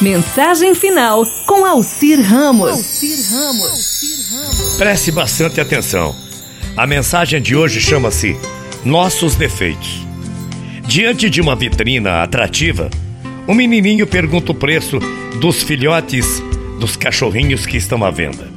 Mensagem 0.00 0.74
final 0.74 1.26
com 1.44 1.62
Alcir 1.62 2.18
Ramos. 2.22 2.70
Alcir 2.70 3.18
Ramos. 3.30 4.76
Preste 4.78 5.12
bastante 5.12 5.60
atenção. 5.60 6.16
A 6.74 6.86
mensagem 6.86 7.42
de 7.42 7.54
hoje 7.54 7.82
chama-se 7.82 8.34
Nossos 8.82 9.34
Defeitos. 9.34 10.06
Diante 10.86 11.28
de 11.28 11.42
uma 11.42 11.54
vitrina 11.54 12.22
atrativa, 12.22 12.88
o 13.46 13.52
menininho 13.52 14.06
pergunta 14.06 14.52
o 14.52 14.54
preço 14.54 14.98
dos 15.38 15.62
filhotes 15.62 16.42
dos 16.78 16.96
cachorrinhos 16.96 17.66
que 17.66 17.76
estão 17.76 18.02
à 18.02 18.10
venda. 18.10 18.48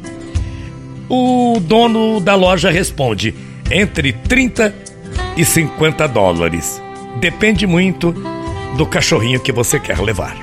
O 1.10 1.60
dono 1.60 2.21
da 2.21 2.36
loja 2.36 2.71
responde: 2.71 3.36
entre 3.70 4.14
30 4.14 4.73
e 5.36 5.44
50 5.44 6.07
dólares. 6.07 6.82
Depende 7.20 7.68
muito 7.68 8.14
do 8.78 8.86
cachorrinho 8.86 9.41
que 9.41 9.52
você 9.52 9.78
quer 9.78 10.00
levar. 10.00 10.43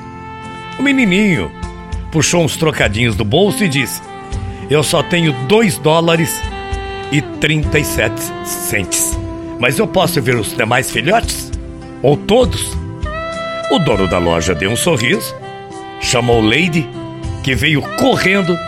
O 0.81 0.83
menininho 0.83 1.53
puxou 2.11 2.43
uns 2.43 2.57
trocadinhos 2.57 3.15
do 3.15 3.23
bolso 3.23 3.63
e 3.63 3.69
disse: 3.69 4.01
Eu 4.71 4.83
só 4.83 5.03
tenho 5.03 5.31
2 5.47 5.77
dólares 5.77 6.41
e 7.13 7.21
37 7.21 8.15
centes. 8.47 9.15
Mas 9.59 9.79
eu 9.79 9.87
posso 9.87 10.23
ver 10.23 10.37
os 10.37 10.57
demais 10.57 10.91
filhotes? 10.91 11.53
Ou 12.03 12.17
todos? 12.17 12.75
O 13.71 13.79
dono 13.79 14.09
da 14.09 14.17
loja 14.17 14.55
deu 14.55 14.71
um 14.71 14.77
sorriso, 14.77 15.37
chamou 16.01 16.41
Lady, 16.41 16.89
que 17.45 17.55
veio 17.55 17.83
correndo, 17.99 18.59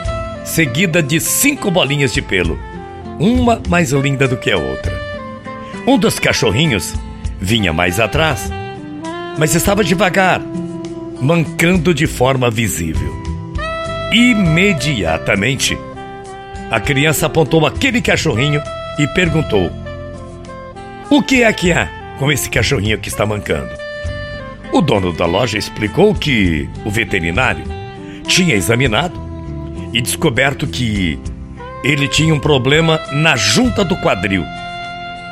seguida 0.44 1.02
de 1.02 1.18
cinco 1.18 1.70
bolinhas 1.70 2.12
de 2.12 2.20
pelo, 2.20 2.58
uma 3.18 3.58
mais 3.70 3.90
linda 3.90 4.28
do 4.28 4.36
que 4.36 4.50
a 4.50 4.58
outra. 4.58 4.92
Um 5.86 5.96
dos 5.96 6.18
cachorrinhos 6.18 6.94
vinha 7.40 7.72
mais 7.72 7.98
atrás, 7.98 8.52
mas 9.38 9.54
estava 9.54 9.82
devagar, 9.82 10.42
mancando 11.22 11.94
de 11.94 12.06
forma 12.08 12.50
visível. 12.50 13.22
Imediatamente, 14.12 15.78
a 16.68 16.80
criança 16.80 17.26
apontou 17.26 17.64
aquele 17.64 18.02
cachorrinho 18.02 18.60
e 18.98 19.06
perguntou: 19.06 19.70
O 21.08 21.22
que 21.22 21.44
é 21.44 21.52
que 21.52 21.72
há 21.72 21.88
com 22.18 22.30
esse 22.30 22.50
cachorrinho 22.50 22.98
que 22.98 23.08
está 23.08 23.24
mancando? 23.24 23.70
O 24.72 24.80
dono 24.80 25.12
da 25.12 25.24
loja 25.24 25.56
explicou 25.56 26.12
que 26.12 26.68
o 26.84 26.90
veterinário 26.90 27.64
tinha 28.26 28.56
examinado 28.56 29.14
e 29.92 30.00
descoberto 30.00 30.66
que 30.66 31.20
ele 31.84 32.08
tinha 32.08 32.34
um 32.34 32.40
problema 32.40 33.00
na 33.12 33.36
junta 33.36 33.84
do 33.84 33.96
quadril 33.98 34.44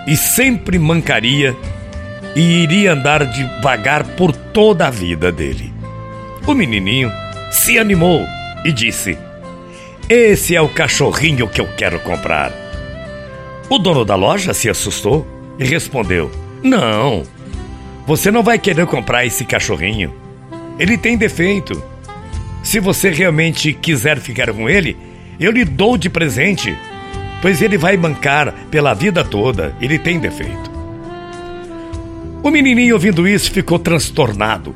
e 0.07 0.17
sempre 0.17 0.79
mancaria 0.79 1.57
e 2.37 2.63
iria 2.63 2.93
andar 2.93 3.25
devagar 3.25 4.05
por 4.05 4.35
toda 4.35 4.87
a 4.87 4.91
vida 4.91 5.33
dele. 5.33 5.80
O 6.47 6.55
menininho 6.55 7.13
se 7.51 7.79
animou 7.79 8.27
e 8.65 8.73
disse: 8.73 9.17
Esse 10.09 10.57
é 10.57 10.61
o 10.61 10.69
cachorrinho 10.69 11.47
que 11.47 11.61
eu 11.61 11.67
quero 11.77 12.01
comprar. 12.01 12.53
O 13.69 13.79
dono 13.79 14.05
da 14.05 14.15
loja 14.15 14.55
se 14.55 14.69
assustou 14.69 15.27
e 15.59 15.65
respondeu: 15.65 16.31
Não, 16.63 17.23
você 18.07 18.31
não 18.31 18.43
vai 18.43 18.59
querer 18.59 18.87
comprar 18.87 19.25
esse 19.27 19.45
cachorrinho. 19.45 20.15
Ele 20.79 20.97
tem 20.97 21.17
defeito. 21.17 21.83
Se 22.63 22.81
você 22.81 23.11
realmente 23.11 23.73
quiser 23.73 24.19
ficar 24.19 24.53
com 24.53 24.69
ele, 24.69 24.97
eu 25.39 25.53
lhe 25.53 25.65
dou 25.65 25.97
de 25.97 26.11
presente, 26.11 26.77
pois 27.41 27.63
ele 27.63 27.79
vai 27.79 27.97
mancar 27.97 28.53
pela 28.71 28.95
vida 28.95 29.23
toda. 29.23 29.75
Ele 29.81 29.99
tem 29.99 30.19
defeito. 30.19 30.71
O 32.43 32.51
menininho, 32.51 32.95
ouvindo 32.95 33.29
isso, 33.29 33.53
ficou 33.53 33.79
transtornado 33.79 34.75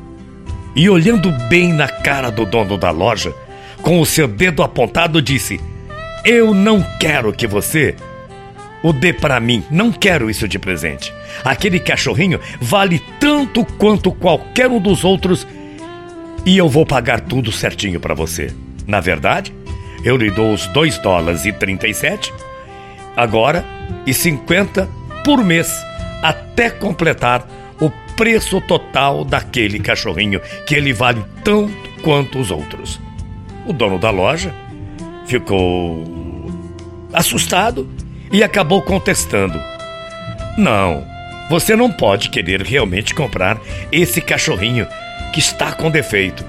e, 0.75 0.89
olhando 0.89 1.31
bem 1.49 1.71
na 1.71 1.87
cara 1.87 2.29
do 2.29 2.45
dono 2.45 2.77
da 2.77 2.91
loja, 2.91 3.33
com 3.81 3.99
o 3.99 4.05
seu 4.05 4.27
dedo 4.27 4.61
apontado, 4.61 5.21
disse: 5.21 5.59
Eu 6.23 6.53
não 6.53 6.85
quero 6.99 7.31
que 7.31 7.47
você 7.47 7.95
o 8.83 8.93
dê 8.93 9.11
para 9.11 9.39
mim. 9.39 9.63
Não 9.71 9.91
quero 9.91 10.29
isso 10.29 10.47
de 10.47 10.59
presente. 10.59 11.11
Aquele 11.43 11.79
cachorrinho 11.79 12.39
vale 12.61 13.01
tanto 13.19 13.65
quanto 13.65 14.11
qualquer 14.11 14.69
um 14.69 14.79
dos 14.79 15.03
outros 15.03 15.47
e 16.45 16.55
eu 16.55 16.69
vou 16.69 16.85
pagar 16.85 17.21
tudo 17.21 17.51
certinho 17.51 17.99
para 17.99 18.13
você. 18.13 18.53
Na 18.85 18.99
verdade, 18.99 19.51
eu 20.03 20.15
lhe 20.15 20.29
dou 20.29 20.53
os 20.53 20.67
2 20.67 20.99
dólares 20.99 21.45
e 21.45 21.51
37 21.51 22.31
agora 23.17 23.65
e 24.05 24.13
50 24.13 24.87
por 25.23 25.43
mês 25.43 25.67
até 26.21 26.69
completar 26.69 27.47
preço 28.15 28.61
total 28.61 29.23
daquele 29.23 29.79
cachorrinho 29.79 30.41
que 30.65 30.75
ele 30.75 30.93
vale 30.93 31.23
tanto 31.43 31.73
quanto 32.01 32.39
os 32.39 32.51
outros. 32.51 32.99
O 33.65 33.73
dono 33.73 33.97
da 33.97 34.09
loja 34.09 34.53
ficou 35.25 36.03
assustado 37.13 37.89
e 38.31 38.43
acabou 38.43 38.81
contestando: 38.81 39.59
Não, 40.57 41.05
você 41.49 41.75
não 41.75 41.91
pode 41.91 42.29
querer 42.29 42.61
realmente 42.61 43.13
comprar 43.13 43.59
esse 43.91 44.21
cachorrinho 44.21 44.87
que 45.33 45.39
está 45.39 45.71
com 45.71 45.91
defeito. 45.91 46.45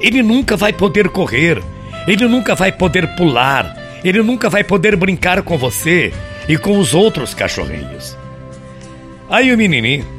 Ele 0.00 0.22
nunca 0.22 0.56
vai 0.56 0.72
poder 0.72 1.08
correr, 1.08 1.62
ele 2.06 2.26
nunca 2.26 2.54
vai 2.54 2.70
poder 2.70 3.06
pular, 3.16 3.76
ele 4.04 4.22
nunca 4.22 4.48
vai 4.48 4.62
poder 4.62 4.96
brincar 4.96 5.42
com 5.42 5.58
você 5.58 6.12
e 6.48 6.56
com 6.56 6.78
os 6.78 6.94
outros 6.94 7.34
cachorrinhos. 7.34 8.16
Aí 9.28 9.52
o 9.52 9.58
menininho 9.58 10.17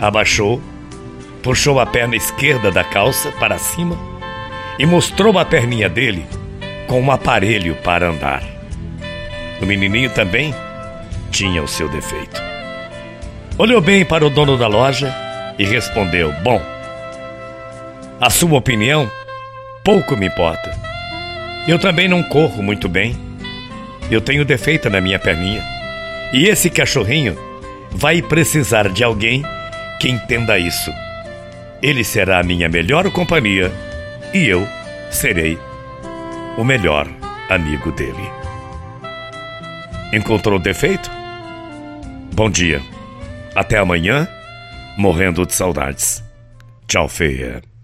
abaixou, 0.00 0.60
puxou 1.42 1.80
a 1.80 1.86
perna 1.86 2.16
esquerda 2.16 2.70
da 2.70 2.84
calça 2.84 3.30
para 3.32 3.58
cima 3.58 3.96
e 4.78 4.86
mostrou 4.86 5.38
a 5.38 5.44
perninha 5.44 5.88
dele 5.88 6.26
com 6.86 7.00
um 7.00 7.10
aparelho 7.10 7.74
para 7.76 8.08
andar. 8.08 8.42
O 9.60 9.66
menininho 9.66 10.10
também 10.10 10.54
tinha 11.30 11.62
o 11.62 11.68
seu 11.68 11.88
defeito. 11.88 12.40
Olhou 13.58 13.80
bem 13.80 14.04
para 14.04 14.24
o 14.24 14.30
dono 14.30 14.56
da 14.56 14.68
loja 14.68 15.14
e 15.58 15.64
respondeu: 15.64 16.32
Bom, 16.42 16.62
a 18.20 18.30
sua 18.30 18.56
opinião 18.56 19.10
pouco 19.84 20.16
me 20.16 20.26
importa. 20.26 20.76
Eu 21.66 21.78
também 21.78 22.08
não 22.08 22.22
corro 22.22 22.62
muito 22.62 22.88
bem. 22.88 23.16
Eu 24.10 24.20
tenho 24.20 24.44
defeito 24.44 24.88
na 24.88 25.00
minha 25.00 25.18
perninha. 25.18 25.62
E 26.32 26.46
esse 26.46 26.70
cachorrinho 26.70 27.36
vai 27.90 28.22
precisar 28.22 28.88
de 28.88 29.02
alguém 29.04 29.42
que 29.98 30.08
entenda 30.08 30.58
isso. 30.58 30.92
Ele 31.82 32.02
será 32.04 32.40
a 32.40 32.42
minha 32.42 32.68
melhor 32.68 33.10
companhia 33.10 33.72
e 34.32 34.46
eu 34.46 34.66
serei 35.10 35.58
o 36.56 36.64
melhor 36.64 37.08
amigo 37.48 37.92
dele. 37.92 38.30
Encontrou 40.12 40.58
defeito? 40.58 41.10
Bom 42.34 42.50
dia. 42.50 42.80
Até 43.54 43.78
amanhã, 43.78 44.28
morrendo 44.96 45.44
de 45.44 45.54
saudades. 45.54 46.22
Tchau, 46.86 47.08
feia. 47.08 47.67